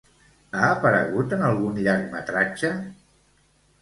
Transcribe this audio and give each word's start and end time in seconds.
Ha 0.61 0.69
aparegut 0.77 1.35
en 1.37 1.45
algun 1.49 1.77
llargmetratge? 1.89 2.73